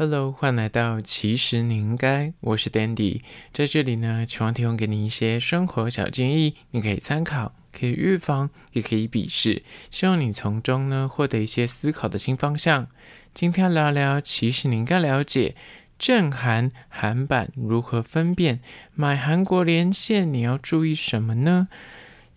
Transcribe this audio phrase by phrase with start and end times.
[0.00, 3.20] Hello，欢迎来到其实你应该，我是 Dandy，
[3.52, 12.86] 在这里呢，希望提供给你一些生活小建议，你可以参考，可以预防，也可以鄙视，希望你从中呢获得一些思考的新方向。
[13.34, 15.56] 今天聊聊，其实你应该了解
[15.98, 18.60] 正韩韩版如何分辨，
[18.94, 21.66] 买韩国连线你要注意什么呢？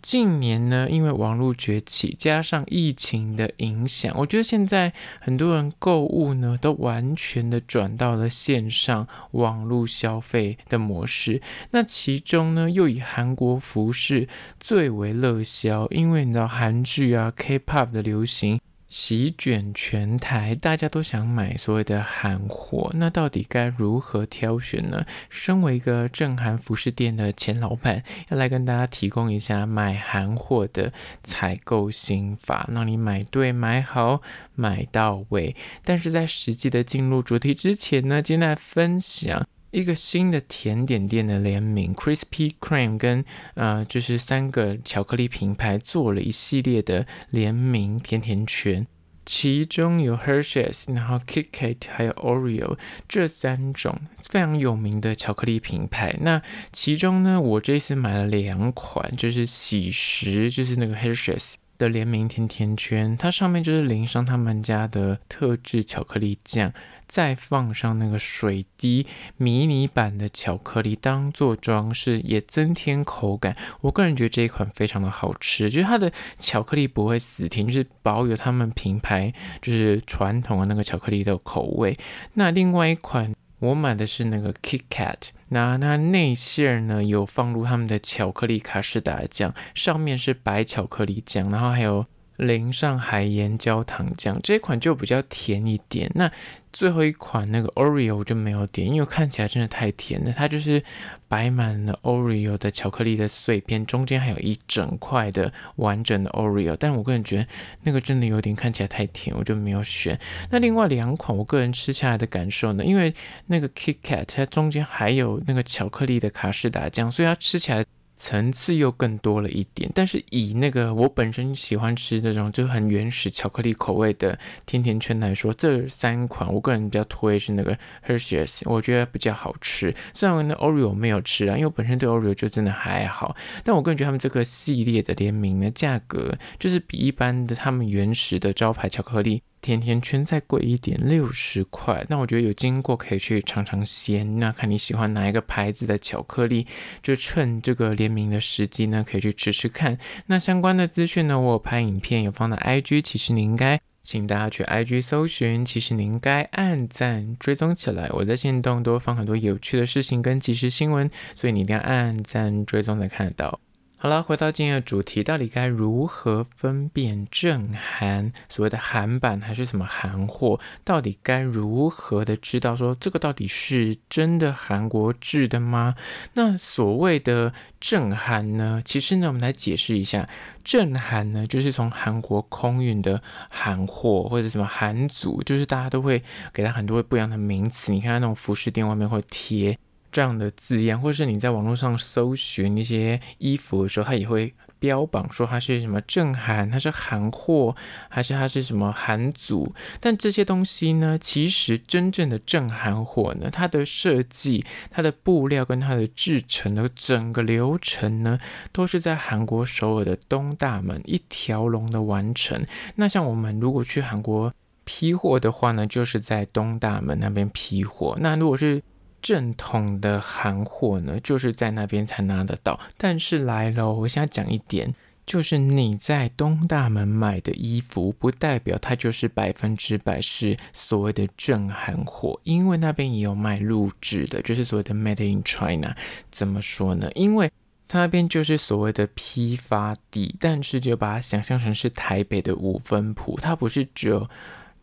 [0.01, 11.41] 近年呢，因为网络崛起，加上疫情的影响，我觉得现在很多人购物呢，都完全的转到了线上网络消费的模式。
[11.71, 14.27] 那其中呢，又以韩国服饰
[14.59, 18.59] 最为热销，因为你知道韩剧啊、K-pop 的流行。
[18.91, 25.05] 席卷全台，大家都想买所谓的韩货，那到底该如何挑选呢？
[25.29, 30.91] 身为一个正韩服饰店的前老板，要来跟大家提供一下买韩货的
[31.23, 34.21] 采购心法，让你买对、买好、
[34.55, 35.55] 买到位。
[35.85, 39.47] 但是在实际的进入主题之前呢，今天来分享。
[39.71, 43.23] 一个新的甜点店的联名，Krispy Kreme 跟
[43.55, 48.85] 呃，就是三个巧克力品牌做了一系列的联名甜甜圈，
[49.25, 52.77] 其中有 Hershey's，然后 KitKat 还有 Oreo
[53.07, 56.17] 这三种非常有名的巧克力品牌。
[56.19, 56.41] 那
[56.73, 61.53] 其中呢，我这次买了两款，就是喜食，就是那个 Hershey's。
[61.81, 66.71] 的联名甜甜圈，它上面就是淋上他们家的特制巧克力酱，
[67.07, 73.57] 再放上那个水滴迷你版的巧克力当做装饰，也增添口感。
[73.81, 81.97] 我个人觉得这一款非常的好吃，就是它的巧克力不会死甜，就是保有他们品牌就是传统的那个巧克力的口味。
[82.35, 83.33] 那另外一款。
[83.61, 92.05] 我买的是那个 KitKat，那它内馅呢有放入他们的巧克力卡士达酱，上面是白巧克力酱，然后还有。
[92.41, 96.11] 淋上海盐焦糖酱，这一款就比较甜一点。
[96.15, 96.29] 那
[96.73, 100.33] 最后一款那个 Oreo 我就没有点，因为看起来真的太甜了。
[100.35, 100.83] 它就是
[101.27, 106.75] 摆满了 Oreo 的巧克力的碎片，中间还有一整块的完整的 Oreo。
[106.79, 107.47] 但我个人觉得
[107.83, 110.19] 那个真的有点看起来太甜，我就没有选。
[110.49, 113.13] 那另外两款我个人吃下来的感受呢，因为
[113.45, 117.85] 那个 KitKat 它中间还有那个巧克力的卡士达酱，所以它吃起来。
[118.15, 127.77] 层次又更多了一点，但是以那个我本身喜欢吃那种就很原始巧克力口味的甜甜圈来说，这三款我个人比较推是那个
[128.07, 129.95] Hershey's，我觉得比较好吃。
[130.13, 139.41] 虽然我那 Oreo 没有吃啊，因为我本身对 Oreo 就真的还好，但我个人觉得他们这个系列的联名的价格就是比一般的他们原始的招牌巧克力。
[139.61, 142.03] 甜甜圈再贵一点，六十块。
[142.09, 144.39] 那我觉得有经过可以去尝尝鲜。
[144.39, 146.65] 那看你喜欢哪一个牌子的巧克力，
[147.03, 149.97] 就趁这个联名的时机呢，可以去吃吃看。
[150.25, 153.01] 那相关的资讯呢，我有拍影片，有放到 IG。
[153.03, 155.63] 其实你应该，请大家去 IG 搜寻。
[155.63, 158.09] 其实你应该按赞追踪起来。
[158.13, 163.59] 我在限动都放很多有趣的事情跟即时新闻，所以你一定要按赞追踪才看得到。
[164.03, 170.59] 好了，回到今天的主题，到底该如何分辨正韩所谓的韩版还是什么韩货？
[170.83, 175.93] 到底该如何的知道说这个到底是真的韩国制的吗？
[176.33, 178.81] 那所谓的正韩呢？
[178.83, 180.27] 其实呢，我们来解释一下，
[180.63, 187.91] 正韩呢就是从韩国空运的韩货或者什么韩族，就是大家都会给它很多不一样的名词。
[187.91, 189.77] 你看那种服饰店外面会贴。
[190.11, 197.75] 这样的字样，或是你在网络上搜寻一些衣服的时候，它也会标榜说它是什么正韩，它是韩货，
[198.09, 199.73] 还是它是什么韩组。
[199.99, 208.39] 但这些东西呢，其实真正的正韩货呢，它的设计、它的布料跟它的制成的整个流程呢，
[208.71, 212.65] 都是在韩国首尔的东大门一条龙的完成。
[212.95, 214.51] 那像我们如果去韩国
[214.83, 218.17] 批货的话呢，就是在东大门那边批货。
[218.19, 218.81] 那如果是
[219.21, 222.79] 正统的韩货呢，就是在那边才拿得到。
[222.97, 224.93] 但是来喽，我现在讲一点，
[225.25, 235.95] 就是你在东大门买的衣服，不代表它就是百分之百是所谓的正韩货，因为那边也有卖入制的，就是所谓的 Made in China。
[236.31, 237.09] 怎么说呢？
[237.13, 237.51] 因为
[237.87, 244.27] 它那边就是所谓的批发地，但是就把它想象成是台北的五分埔，它不是只有。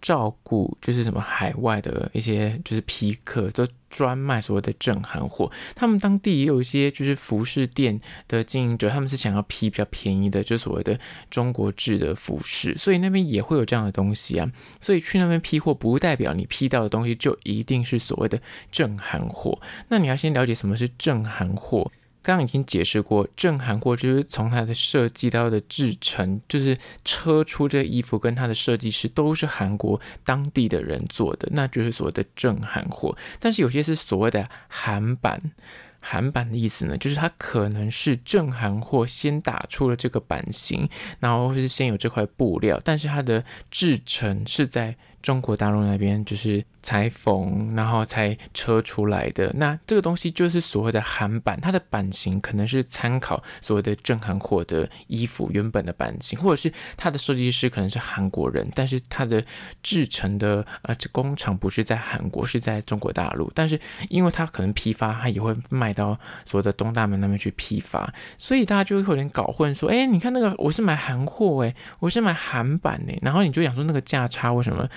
[0.00, 7.98] 照顾就是什么海外的一些就是皮客都专卖所谓的正韩货，他们当地也有一些就是服饰店
[8.28, 10.98] 的经营者，他们是想要批比较便宜的，就所谓的
[11.30, 14.50] 中国制的服饰，所以那边也会有这样的东西啊。
[14.80, 18.40] 所以去那边批货，不代表你批到的东西就一定是所谓的
[18.70, 19.58] 正韩货。
[19.88, 21.90] 那你要先了解什么是正韩货。
[22.22, 33.16] 刚刚已经解释过，正韩货就是从它的设计到的制程，就是车出这衣服跟它的设计师都是韩国当地的人做的，那就是所谓的正韩货。
[33.40, 35.52] 但是有些是所谓的韩版。
[36.00, 40.88] 韩版的意思呢，就是它可能是正韩货先打出了这个版型，
[41.18, 49.52] 然后是先有这块布料，但是它的制程是在中国大陆那边就是裁缝，然后才车出来的。
[49.56, 59.44] 那这个东西就是所谓的韩版，它的版型可能是参考所谓的正韩货的衣服原本的版型，或者是它的设计师可能是韩国人，但是它的
[59.82, 63.50] 制成的呃这工厂不是在韩国，是在中国大陆。
[63.54, 63.78] 但是
[64.08, 74.88] 因为它可能批发，它也会卖到所谓的东大门那边去批发，所以大家就会有点搞混，说，哎，你看那个我是买韩货，哎，我是买韩版的，然后你就想说那个价差为什么？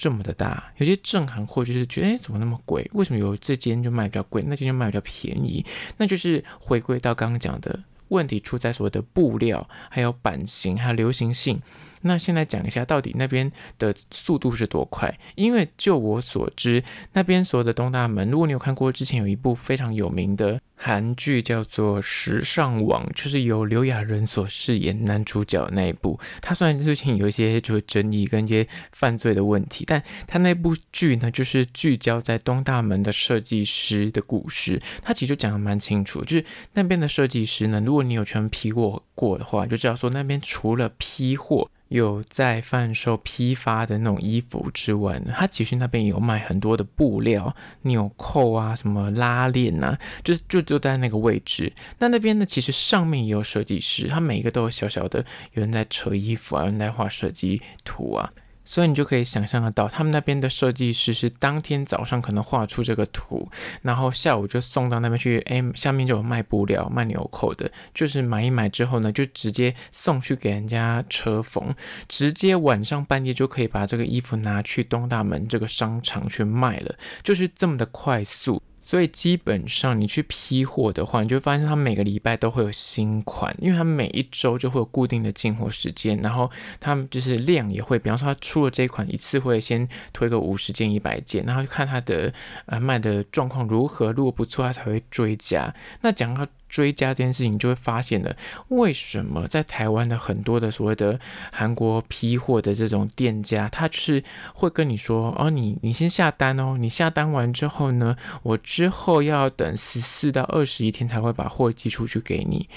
[0.00, 2.90] 这么的大，有些正行货就是觉得，哎，怎么那么贵？
[2.94, 5.62] 为什么有这间就卖比较贵，那间就卖比较便宜？
[5.98, 7.78] 那就是回归到刚刚讲的
[8.10, 11.60] 问题，出在所谓的布料、还有版型、还有流行性。
[12.02, 15.18] 那先来讲一下，到底那边的速度是多快？
[15.34, 26.18] 因为就我所知，那边所有的东大门，如果你有看过之前有一部非常有名的韩剧，叫做《时尚网》，就是由刘亚仁所饰演男主角那一部。
[26.40, 34.80] 他虽然最近有一些就是争议跟一些犯罪的问题，但他那部剧呢，就是聚焦在东大门的设计师的故事。
[35.02, 41.70] 他其实就讲得蛮清楚，就是那边的设计师呢，如果如果你有全批过过的话，就知道说那边除了批货。
[41.88, 47.52] 有在贩售批发的那种衣服之外，它其实那边有卖很多的布料、
[47.82, 51.72] 纽扣啊、什么拉链啊，就就就在那个位置。
[51.98, 55.18] 那那边呢，其实上面也有设计师，他每一个都有小小的，
[55.54, 58.32] 有人在扯衣服啊，有人在画设计图啊。
[58.70, 63.48] 所以你就可以想象得到，他们那边的设计师是当天早上可能画出这个图，
[63.82, 65.40] 然后下午就送到那边去。
[65.40, 71.74] 哎，下面就有卖布料、卖纽扣的，就是买一买之后呢，就直接送去给人家车缝，
[72.06, 76.94] 直接晚上半夜就可以把这个衣服拿去东大门这个商场去卖了，
[77.24, 78.62] 就是这么的快速。
[78.90, 86.50] 所以基本上你去批货的话，你就发现他每个礼拜都会有新款，因为他每一周就会有固定的进货时间，然后
[86.80, 92.34] 他们就是量也会，比方说他出了这一款，一次会先推个五十件、一百件，然后就看他的
[92.66, 95.72] 呃卖的状况如何，如果不错，他才会追加。
[96.00, 96.44] 那讲到。
[96.70, 98.34] 追加这件事情，就会发现了
[98.68, 101.20] 为什么在台湾的很多的所谓的
[101.52, 104.22] 韩国批货的这种店家，他就是
[104.54, 112.68] 会跟你说：“哦，你你先下单哦，你下单完之后呢，我之后要等十四到二十一天才会把货寄出去给你。”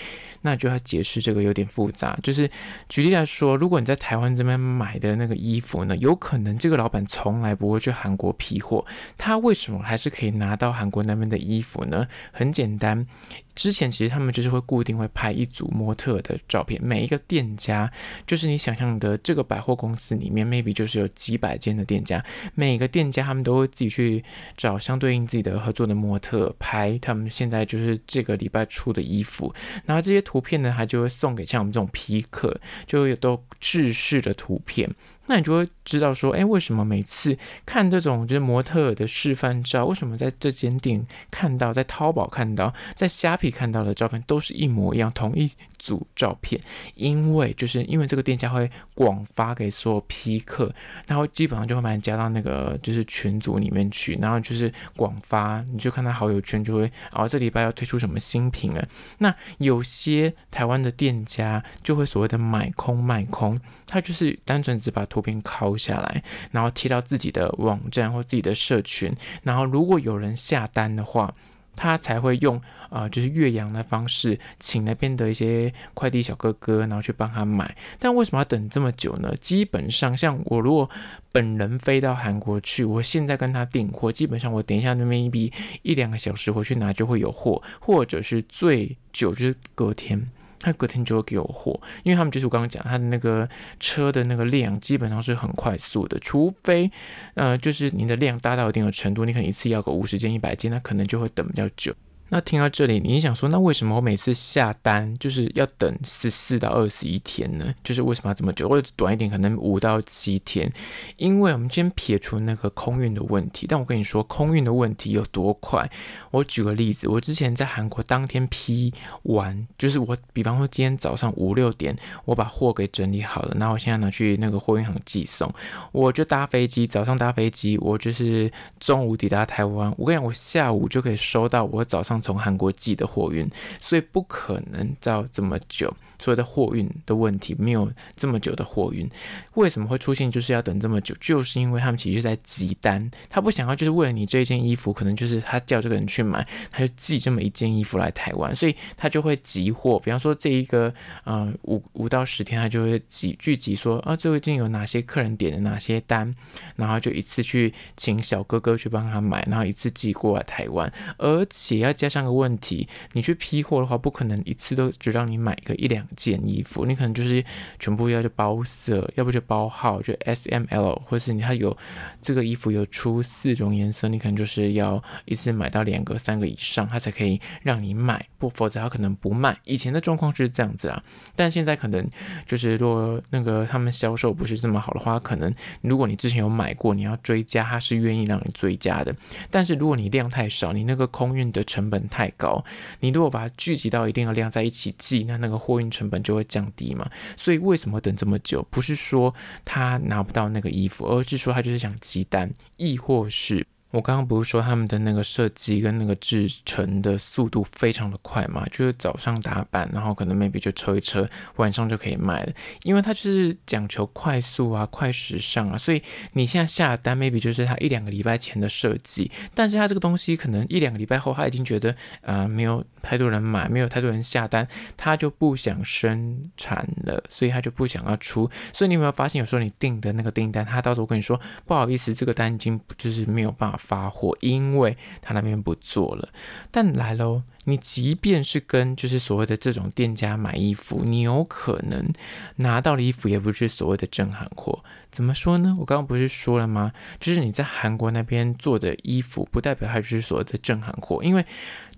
[0.44, 2.16] 那就要解释这个有点复杂。
[2.22, 2.48] 就是
[2.88, 8.86] 举例来说，如果你在台湾这边买的那个衣服呢，有可能这个老板从来不会去韩国批货，
[9.18, 12.08] 他为什么还是可以拿到韩国那边的衣服呢？
[12.32, 13.08] 很简单。
[13.56, 17.92] 之前其实他们就是会固定会拍一组模特的照片，每一个店家
[18.26, 22.26] 就是你想象的这个百货公司里面，maybe 就是有几百间的店家，
[22.56, 24.24] 每个店家他们都会自己去
[24.58, 29.54] 找相对应自己的合作的模特拍他们现在就是这个礼拜出的衣服，
[29.86, 34.90] 然后这些图片呢，他就会送给像我们这种皮客，就会有都制式的图片。
[35.26, 46.60] 那你就会知道说，哎，为什么每次看这种就是模特的示范照，为什么在这间店看到，在淘宝看到，在虾皮看到的照片都是一模一样，同一组照片？
[46.96, 50.74] 因为就是因为这个店家会广发给所有批客，
[51.08, 58.84] 然后基本上就会把你加到那个就是群组里面去，然后就是广发，你就看他好友圈就会，哦，这礼拜要推出什么新品了。
[59.20, 71.32] 那有些台湾的店家就会所谓的买空卖空，他就是单纯只把图片拷下来，然后贴到自己的网站或自己的社群，然后如果有人下单的话，
[71.76, 72.58] 他才会用
[72.90, 77.78] 啊、呃，就是岳阳的方式，请那边的一些快递小哥哥，然后去帮他买。
[78.00, 79.32] 但为什么要等这么久呢？
[79.40, 80.90] 基本上，像我如果
[81.32, 85.54] 本人飞到韩国去，我现在跟他订货，基本上我等一下那边一笔
[85.84, 90.28] 一两个小时回去拿就会有货，或者是最久就是隔天。
[90.64, 93.48] 他隔天就会给我货，因为他们就是我刚刚讲，他的那个
[93.80, 96.90] 车的那个量基本上是很快速的，除非
[97.36, 101.94] 呃，就是你的量大到一定的程度，你可能一次要个五十件、一百件，那可能就会等比较久。
[102.34, 107.76] 那听到这里，你想说，那为什么我每次下单就是要等十四到二十一天呢？
[107.84, 108.68] 就是为什么要这么久？
[108.68, 110.74] 或者短一点，可能五到七天？
[111.18, 115.88] 因为我们今天撇除那个空运的问题，但我跟你说，空运的问题有多快？
[116.32, 118.92] 我举个例子，我之前在韩国当天批
[119.26, 125.54] 完，就是我比方说今天早上五六点，我把货给整理好了，然后我现在拿去那个货运行寄送，
[125.92, 129.94] 我就搭飞机，早上搭飞机，我就是中午抵达台湾。
[130.00, 132.23] 我跟你讲，我下午就可以收到我早上。
[132.24, 133.48] 从韩国寄的货运，
[133.80, 135.94] 所以不可能造这么久。
[136.24, 139.10] 所谓的货运的问题，没有这么久的货运，
[139.56, 141.14] 为什么会出现就是要等这么久？
[141.20, 150.00] 就是因为他们其实是在急单，他不想要就是为了你这件衣服，可能就是他叫这个人去买，他就寄这么一件衣服来台湾，所以他就会急货。
[150.00, 150.94] 比方说这一个
[151.26, 156.34] 呃五五到十天，他就会集聚集说啊，最近有哪些客人点的哪些单，
[156.78, 166.08] 然后就一次去请小哥哥去帮他买，然后一次寄过来台湾，而且要加上个问题，你去批货的话，不可能一次都只让你买个一两。
[166.16, 167.44] 件衣服，你可能就是
[167.80, 171.76] 全部要就包色，要不就包号，就 S M L，或是你还有
[172.22, 179.58] 这个衣服有出四种颜色，你可能就是要一次买到两个、三个以上，它才可以让你买，不，否则它可能不卖。
[179.66, 181.04] 以前的状况是这样子啊，
[181.36, 182.08] 但现在可能
[182.46, 185.52] 就是如果那个他们销售不是这么好的话，可能
[185.82, 189.16] 如果你之前有买过，你要追加，他是愿意让你追加的。
[189.50, 192.64] 但是如果你量太少，你那个空运的成本太高，
[193.00, 196.03] 你如果把它聚集到一定的量在一起寄，那那个货运成。
[196.04, 198.62] 成本就会降低嘛，所以为什么等这么久？
[198.70, 199.34] 不是说
[199.64, 203.66] 他拿不到那个衣服，而是说他就是想积单，亦或是。
[203.94, 208.66] 我刚刚不是说他们的那个设计跟那个制成的速度非常的快嘛？
[208.72, 212.52] 就是早上打版，然后可能 maybe 就车一车，晚上就可以卖了。
[212.82, 228.50] 因为它就是讲求快速啊、快时尚啊，所以你现在下单 maybe 就是他一两个礼拜前的设计，但是他这个东西可能一两个礼拜后他已经觉得啊、没有太多人买，没有太多人下单，他就不想生产了，所以他就不想要出。
[228.74, 233.83] 所以你有没有发现，有时候你订的那个订单，他到时候跟你说不好意思，这个单已经就是没有办法。
[233.84, 236.30] 发货，因为他那边不做了。
[236.72, 242.12] 但来喽，你即便是跟就是所谓的这种店家买衣服，你有可能
[242.58, 244.84] 拿到的衣服也不是所谓的正韩货。
[245.12, 245.76] 怎么说呢？
[245.80, 246.92] 我刚刚不是说了吗？
[247.20, 251.24] 就是你在韩国那边做的衣服，不代表它就是所谓的正韩货。
[251.24, 251.46] 因为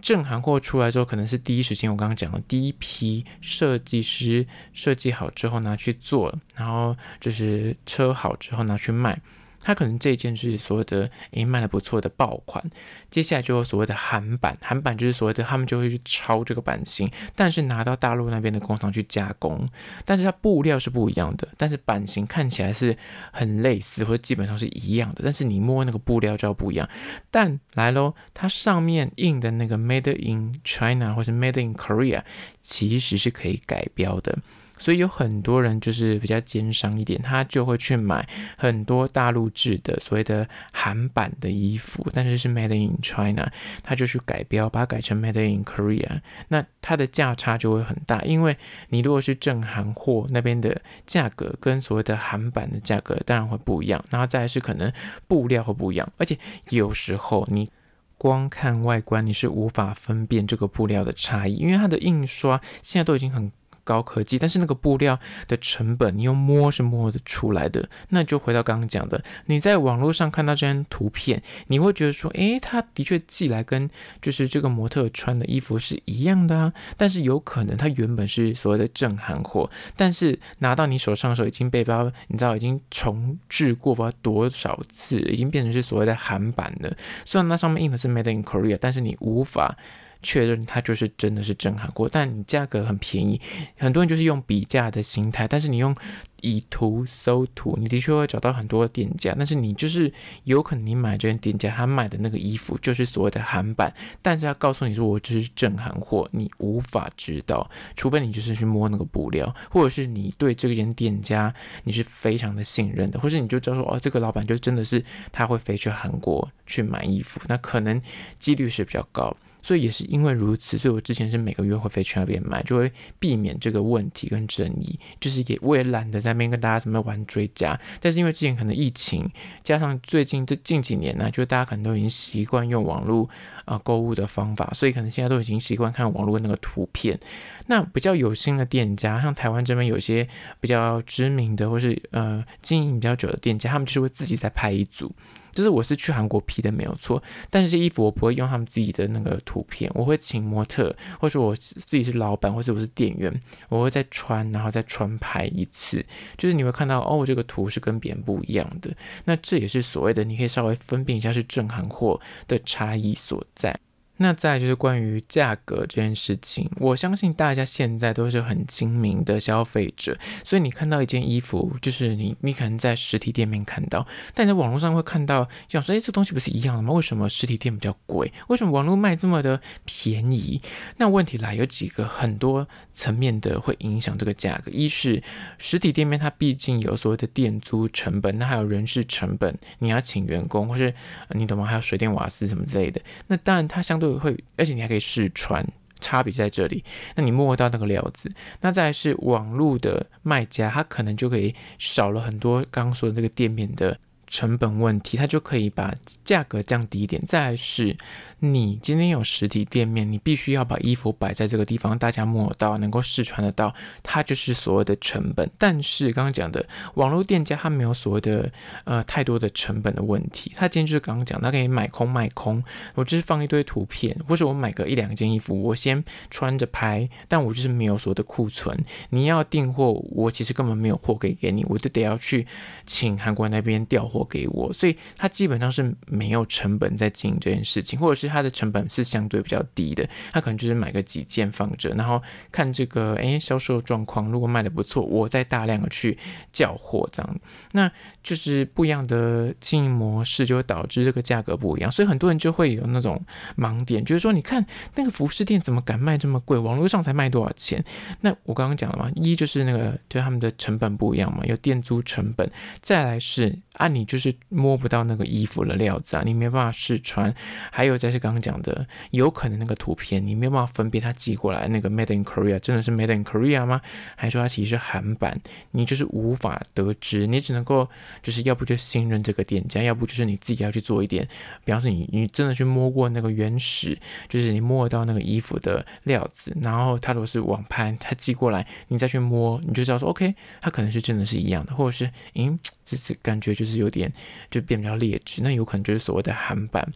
[0.02, 9.22] 正韩货出来之后，可能是第一时间我刚刚讲的第一批设计师设计好之后拿去做，然后就是车好之后拿去卖。
[9.66, 12.64] 它可能这一件是所谓的诶卖的不错的爆款，
[13.10, 19.68] 接下来就有所谓的韩版，韩版就是所谓的他们就会去抄这个版型，但是拿到大陆那边的工厂去加工，
[20.06, 22.96] 但是它布料是不一样的，但是版型看起来是
[23.32, 26.88] 很类似或者基本上是一样的，但是你摸那个布料就要不一样。
[27.32, 32.22] 但来喽，它上面印的那个 Made in China 或是 Made in Korea
[32.62, 34.38] 其实是可以改标的。
[34.78, 38.28] 所以有很多人就是比较奸商一点，他就会去买
[38.58, 43.52] 很多大陆制的所谓的韩版的衣服，但是是 Made in China，
[43.84, 48.58] 他就去改标，把它改成 Made in Korea，那它的价差就会很大，因为
[48.90, 54.92] 你如果是正韩货那边的价格跟所谓的韩版的价格当然会不一样，然后再是可能
[55.28, 56.38] 布料会不一样，而且
[56.70, 57.70] 有时候你
[58.18, 63.52] 光看外观你是无法分辨这个布料的差异，因为它的印刷现在都已经很。
[63.86, 67.88] 高科技，但是那个布料的成本，你用摸是摸得出来的。
[68.10, 73.90] 那就回到刚刚讲的，你在网络上看到这张图片，你会觉得说，诶，它的确寄来跟
[74.22, 76.74] 就是这个模特穿的衣服是一样的啊。
[76.98, 86.98] 但是有可能它原本是所谓的正韩货，但是拿到你手上的时候已经被包，你知道已经重制过不知道多少次，已经变成是所谓的韩版了。
[87.24, 89.78] 虽然那上面印的是 Made in Korea，但是你无法。
[90.26, 93.40] 确认它就是真的是正韩货，但你价格很便宜，
[93.78, 95.48] 很多人就是用比价的心态。
[95.48, 95.96] 但是你用
[96.42, 100.12] 以图搜图，你的确会找到很多店家，但是你就是
[100.46, 111.54] 有可能你买这件店家他买的那个衣服就是所谓的韩版，但是他告诉你说我这是正韩货，你无法知道，除非你就是去摸那个布料，或者是你对这间店家
[111.84, 118.02] 你是非常的信任的，或是你就知道说哦，这个老板就真的是他会飞去韩国去买衣服，那可能
[118.40, 119.36] 几率是比较高。
[119.66, 125.00] 所以也是因为如此，所以我之前是每个月会飞去那边买，就会避免这个问题跟争议。
[125.20, 127.80] 就是也我也懒得在那边跟大家怎么玩追加。
[128.00, 129.28] 但是因为之前可能疫情，
[129.64, 133.28] 加上最近这近几年呢、啊，就大家可能都已经习惯用网络
[133.66, 137.20] 啊购物的方法，所以可能现在都已经习惯看网络那个图片。
[137.66, 140.28] 那比较有心的店家，像台湾这边有些
[140.62, 145.12] 比较知名的或是呃经营比较久的店家，他们就是会自己再拍一组。
[145.56, 153.34] 就是我是去韩国批的没有错，但是衣服我不会用他们自己的那个图片，我会请模特，或者我自己是老板，或者我是店员，
[153.70, 156.06] 我会再穿，然后再穿拍一次。
[156.38, 158.96] 就是你会看到哦，这个图是跟别人不一样的。
[159.24, 163.80] 那这也是所谓的，你可以稍微分辨一下是正韩货的差异所在。
[164.18, 176.94] 那再就是关于价格这件事情，我相信大家现在都是很精明的消费者，所以你看到一件衣服，就是你你可能在实体店面看到，但在网络上会看到，想说，哎，这东西不是一样的吗？
[176.94, 178.32] 为什么实体店比较贵？
[178.48, 180.62] 为什么网络卖这么的便宜？
[180.96, 185.22] 那问题来有几个很多层面的会影响这个价格，一是
[185.58, 190.94] 实体店面它毕竟有所谓的店租成本，那还有人事成本，你要请员工，或是
[191.32, 191.66] 你懂吗？
[191.66, 194.05] 还有水电瓦斯什么之类的，那当然它相对。
[194.14, 195.66] 会，而且你还可以试穿，
[196.00, 196.84] 差别在这里。
[197.16, 198.32] 那你摸到那个料子，
[198.62, 203.98] 那再来是网络的卖家，他可能就可以少了很多刚刚说的这个店面的。
[204.36, 205.94] 成本问题，它就可以把
[206.26, 207.22] 价格降低一点。
[207.26, 207.96] 再是，
[208.40, 213.74] 你今天有实体店面，你必须要把衣服摆在这个地方，大家摸得到，能够试穿得到，
[214.04, 215.50] 它就是所谓的成本。
[215.58, 218.52] 但是刚刚讲的网络店家，它没有所谓的
[218.84, 220.52] 呃太多的成本的问题。
[220.54, 222.62] 他今天就是刚刚讲，他可以买空卖空，
[222.96, 228.78] 我就是放一堆图片，或者我买个一两件衣服，我先穿着拍，但我就是没有所谓的库存。
[229.12, 232.46] 你要订货，我其实根本没有货可以给你，我就得要去
[232.86, 234.25] 请韩国那边调货。
[234.26, 246.18] 给我，所以他基本上是没有成本在经营这件事情，或者是他的成本是相对比较低的，他可能就是买个几件放着，然后看这个诶销售状况，如果卖得不错，我再大量的去
[246.54, 247.40] 叫货这样，
[247.74, 247.92] 那
[248.24, 253.22] 就是不一样的经营模式，就会导致这个价格不一样，所以很多人就会有那种
[253.58, 254.66] 盲点，就是说你看
[254.96, 257.84] 那个服饰店怎么敢卖这么贵，网络上才卖多少钱？
[258.22, 262.50] 那我刚刚讲了嘛，一就是那个就他们的成本不一样嘛，有店租成本，
[262.82, 264.06] 再来是按你。
[264.06, 267.34] 就就是摸不到那个衣服的料子啊，你没办法试穿。
[267.70, 273.82] 还有再是刚刚讲的，有可能那个图片你没有办法分辨它寄过来那个 Made in Korea 真的是 Made in Korea 吗？
[274.16, 275.38] 还说它其实是韩版，
[275.72, 277.28] 你就是无法得知。
[277.28, 277.90] 你只能够
[278.24, 281.28] 就是要不就信任这个店家，要不就是你自己要去做一点。
[281.66, 294.12] 比方说你你真的去摸过那个原始，就是你摸得到那个衣服的料子，然后它如果是网拍，它寄过来，你再去摸，你就知道说 OK，它可能是真的是一样的，或者是嗯，这次感觉就是有点。
[294.50, 296.88] 就变比较劣质，那有可能就是所谓的韩版，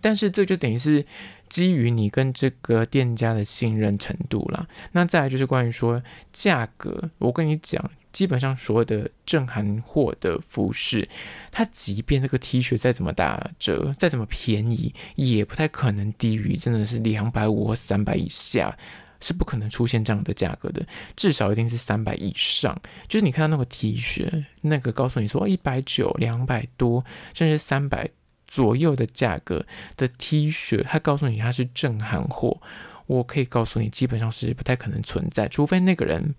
[0.00, 1.04] 但是这就等于是
[1.48, 4.68] 基于你跟这个店家的信任程度啦。
[4.92, 6.02] 那再来就是关于说
[6.32, 11.08] 价格，我跟你讲，基本上所有的正韩货的服饰，
[11.50, 18.76] 它即便这个 T 恤再怎么打折，再怎么便宜，也不太可能低于真的是两百五或三百以下。
[19.20, 22.80] 是不可能出现这样的价格的，至少一定是三百以上。
[23.08, 27.04] 就是你看到那个 T 恤，那个告诉你说一百九、两百多，
[27.34, 28.08] 甚至三百
[28.46, 29.64] 左右的价格
[29.96, 32.60] 的 T 恤，他告诉你它是正韩货，
[33.06, 36.34] 我可以告诉你，基本上是不太可能存在，除非那个人。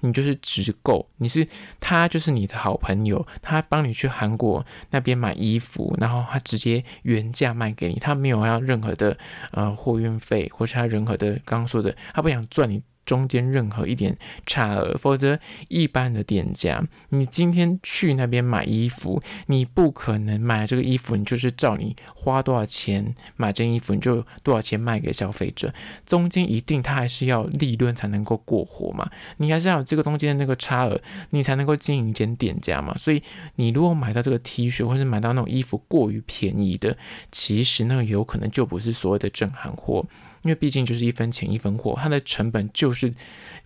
[0.00, 1.46] 你就是直购，你是
[1.78, 9.16] 他就是你的好朋友，他帮你去韩国那边买衣服，然后他直接原价卖给你，他没有要任何的
[9.52, 12.82] 呃货运费，或是他任何的刚刚说的，他不想赚你。
[13.04, 25.72] 中间任何一点差额，否则一般的店家，你今天去那边买衣服，你不可能买这个衣服，你就是照你花多少钱买这件衣服，你就多少钱卖给消费者，
[26.06, 32.94] 中间一定他还是要利润才能够过活嘛，你还是要有这个中间的那个差额，你才能够经营一间店家嘛。
[32.94, 33.22] 所以
[33.56, 36.96] 你如果买到这个 T 恤，或者买到那种衣服过于便宜的，
[37.32, 40.06] 其实那个有可能就不是所谓的正行货。
[40.42, 43.12] 因为毕竟就是一分钱一分货，它的成本就是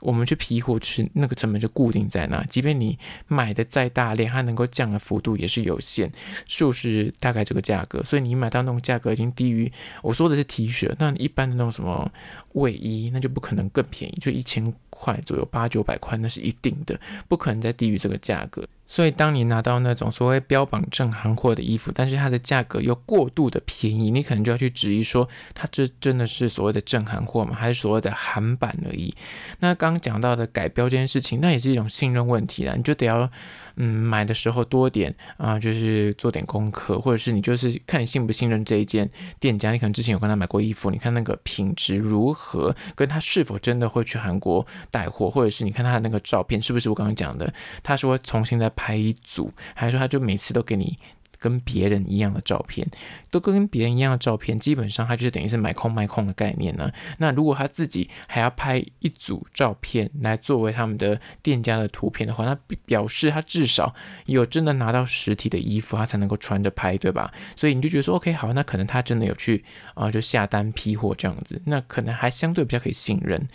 [0.01, 2.43] 我们去批货，就是那个成本就固定在那。
[2.45, 6.11] 即便你买的再大量，它能够降的幅度也是有限，
[6.47, 8.03] 就是大概这个价格。
[8.03, 9.71] 所以你买到那种价格已经低于
[10.03, 12.11] 我说的是 T 恤，那一般的那种什么
[12.55, 18.67] 卫衣，那就不可能更便宜，就一千块左右，八九百块那是一定的，不可能再低于这个价格。
[18.87, 27.55] 所以，当你拿到那种所谓标榜正韩货的衣服，但是它的价格又过度的便宜，你可能就要去质疑说，它这真的是所谓的正韩货吗？
[27.55, 29.15] 还是所谓的韩版而已？
[29.61, 33.31] 那刚刚讲到的改标这件事情，那也是一种信任问题了，你就得要，
[33.77, 39.11] 嗯，买的时候多点啊、就是做点功课，或者是你就是看你信不信任这一件
[39.41, 47.51] 店家，你可能之前有跟他买过衣服，你看那个品质如何，跟他是否真的会去韩国带货，或者是你看他的那个照片是不是我刚刚讲的，
[47.83, 48.71] 他说重新再。
[48.77, 50.99] 拍一组，还是说他就每次都给你
[51.45, 52.89] 跟别人一样的照片，
[53.31, 56.91] 都跟别人一样的照片，基本上他就是等于是买空卖空的概念呢。
[57.19, 67.31] 那如果他自己还要拍一组照片来作为他们的店家的图片的话，那表示他至少有真的拿到实体的衣服，他才能够穿着拍，对吧？
[67.55, 73.47] 所以你就觉得说，OK，好，那可能他真的有去啊、就下单批货这样子，那可能还相对比较可以信任。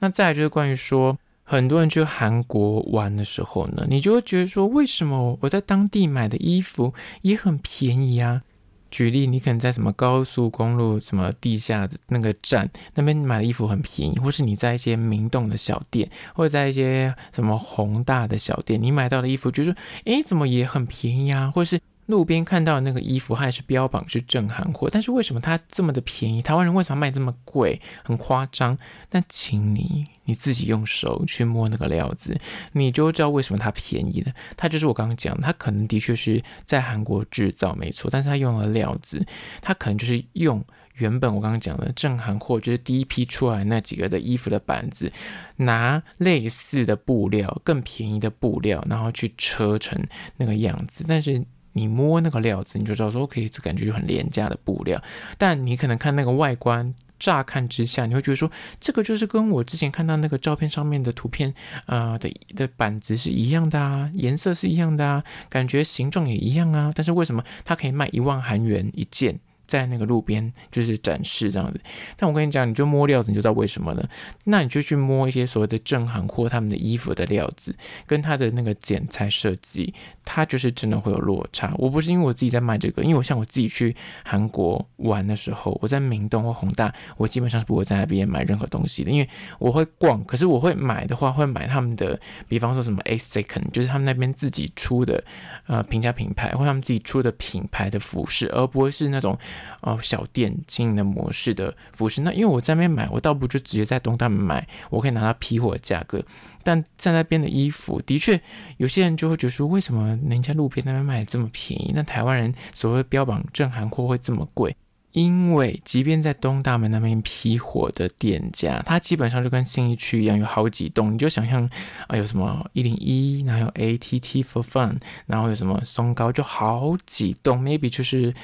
[0.00, 1.16] 那再来就是关于说。
[1.48, 8.42] 很多人去韩国玩的时候呢，你就会觉得说，为什么我在当地买的衣服也很便宜啊？
[8.90, 21.50] 举例，你可能在什么高速公路、什么地下那个站那边买的衣服很便宜，或是你在一些明洞的小店，或者在一些什么宏大的小店，你买到的衣服，就是说，诶，怎么也很便宜啊？
[21.54, 26.40] 或是路边看到那个衣服，它也是标榜是正韩货，但是为什么它这么的便宜？
[26.40, 27.80] 台湾人为什么卖这么贵？
[28.04, 28.78] 很夸张。
[29.08, 32.38] 但请你你自己用手去摸那个料子，
[32.72, 34.32] 你就知道为什么它便宜了。
[34.56, 39.24] 它就是我刚刚讲，它可能的确是在韩国制造，没错，但是它用了料子，
[39.60, 40.64] 它可能就是用
[40.94, 45.10] 原本我刚刚讲的正韩货，就是第一批出来那几个的衣服的板子，
[45.56, 50.00] 拿类似的布料，更便宜的布料，然后去车成
[50.36, 51.44] 那个样子，但是。
[51.76, 55.00] 你摸那个料子，你就知道说，OK，这感觉就很廉价的布料。
[55.36, 61.52] 但你可能看那个外观，乍看之下，你会觉得说，这个就是跟我之前看到那个照片上面的图片
[61.84, 66.90] 啊、的的板子是一样的啊，颜色是一样的啊，感觉形状也一样啊。
[66.94, 69.38] 但是为什么它可以卖一万韩元一件？
[69.66, 71.80] 在那个路边就是展示这样子，
[72.16, 74.08] 但我跟你讲，你就摸料子，你就知道为什么了。
[74.44, 77.74] 那你就去摸一些所谓的正韩货，他们的衣服的料子
[78.06, 79.92] 跟他的那个剪裁设计，
[80.24, 81.74] 它就是真的会有落差。
[81.78, 95.24] 我不是因为我自己在卖这个，因为我像我自己去韩国玩的时候，我在明洞或弘大，我基本上是不会在那边买任何东西的，因为我会逛，可是我会买的话，会买他们的，比方说什么 A Second，就是他们那边自己出的
[95.66, 99.36] 呃平价品牌，或他们自己出的品牌的服饰，而不会是那种。
[99.82, 106.24] 哦，小店经营的模式的服饰，那因为我在那边买，我倒不就直接在东大门买，我可以拿到批货的价格。
[106.62, 108.40] 但在那边的衣服，的确
[108.78, 114.74] 有些人就会觉得说，为什么人家路边那边卖的这么便宜，那台湾人所谓标榜正韩货会这么贵？
[115.12, 121.14] 因为即便在东大门那边批货的店家，它基本上就跟信义区一样，有好几栋。
[121.14, 121.66] 你就想象
[122.06, 128.34] 啊，有什么一零一，然后有 ATT for Fun，然后有什么松高，就好几栋，maybe 就是。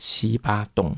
[0.00, 0.96] 七八栋。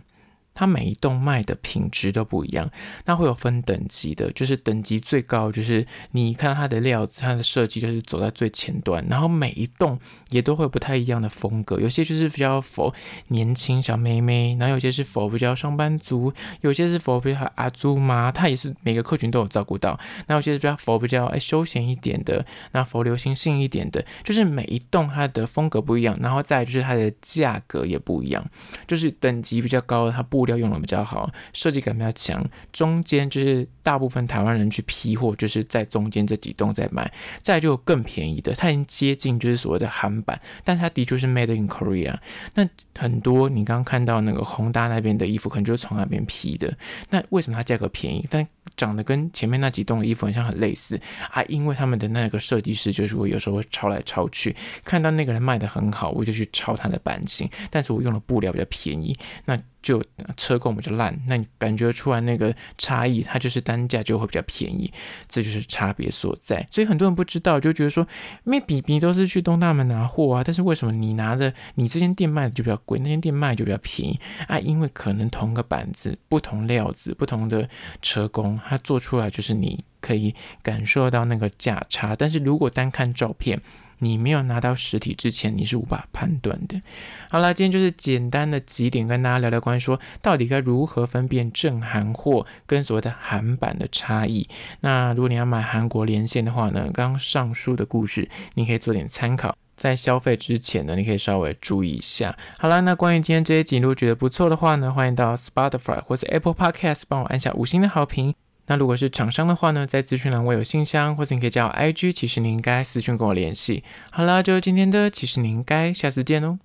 [0.55, 2.71] 它每一栋卖的品质都不一样，
[3.05, 9.07] 那会有分等级的，就是等级最高，就是你看到它的料子、它的设计，就是走在最前端。
[9.09, 9.99] 然后每一栋
[10.31, 12.93] 也都会不太一样的风格，有些就是比较佛
[13.29, 19.99] 年轻小妹妹，然后有些是佛比较上班族，有些是佛比较阿祖妈，它也是每个客群都有照顾到。
[20.27, 28.45] 那有些是比较佛比较哎休闲一点的，那佛流行性一点的，就是每一栋它的风格不一样，然后再就是它的价格也不一样，
[28.87, 30.23] 就是等级比较高的它。
[30.33, 42.17] 布料用的比较好，设计感比较强，中间就是大部分台湾人去批货，就是在中间这几栋在买，再就更便宜的，它已经接近就是所谓的韩版，但是它的确是 Made in Korea。
[42.55, 46.73] 那很多你刚刚看到那个宏大那边的衣服，可能就是从那边批的，
[47.11, 51.43] 那为什么它价格便宜，但长得跟前面那几栋的衣服很像，很类似啊？
[51.49, 59.59] 因为他们的那个设计师就是我有时候会抄来抄去，看到那个人卖得很好，我就去抄他的版型，但是我用的布料比较便宜，那。
[59.83, 60.03] 就
[60.37, 64.93] 车工比较烂，那你感觉出来那个差异，它就是单价就会比较便宜，
[65.29, 66.67] 这就是差别所在。
[66.71, 68.07] 所以很多人不知道，就觉得说，
[68.45, 74.59] 因为比比都是去东大门拿货啊，但是为什么你拿的你这间店卖的就比较贵，那间店卖就比较便宜啊？
[74.61, 77.69] 因为可能同个板子、不同料子、不同的
[78.01, 82.15] 车工，它做出来就是你可以感受到那个价差。
[82.15, 83.61] 但是如果单看照片，
[84.03, 86.83] 你没有拿到实体之前，你是无法判断的。
[87.31, 94.49] 好啦，今天就是简单的几点跟大家聊聊关于说，到底该如何分辨正韩货跟所谓的韩版的差异。
[94.81, 102.37] 那如果你要买韩国连线的话呢，刚刚上述的故事你可以做点参考，在消费之前呢，你可以稍微注意一下。
[102.59, 108.35] 好啦，那关于今天这些集，如果觉得不错的话呢，欢迎到 Spotify 或者 Apple Podcast 帮我按下五星的好评。
[108.67, 113.83] 那如果是厂商的话呢，在资讯栏我有信箱，或者你可以加我 IG，其实你应该私讯跟我联系。
[114.11, 116.59] 好啦，就是今天的，其实你应该下次见哦。